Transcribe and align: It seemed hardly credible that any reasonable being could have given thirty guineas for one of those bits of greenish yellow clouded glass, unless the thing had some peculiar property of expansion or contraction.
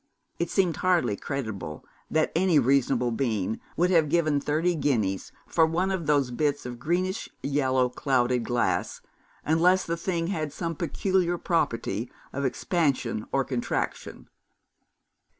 It 0.39 0.49
seemed 0.49 0.77
hardly 0.77 1.15
credible 1.15 1.85
that 2.09 2.31
any 2.35 2.57
reasonable 2.57 3.11
being 3.11 3.59
could 3.77 3.91
have 3.91 4.09
given 4.09 4.41
thirty 4.41 4.73
guineas 4.73 5.31
for 5.45 5.63
one 5.67 5.91
of 5.91 6.07
those 6.07 6.31
bits 6.31 6.65
of 6.65 6.79
greenish 6.79 7.29
yellow 7.43 7.87
clouded 7.87 8.43
glass, 8.43 9.01
unless 9.45 9.85
the 9.85 9.95
thing 9.97 10.25
had 10.25 10.51
some 10.51 10.75
peculiar 10.75 11.37
property 11.37 12.09
of 12.33 12.45
expansion 12.45 13.27
or 13.31 13.43
contraction. 13.45 14.27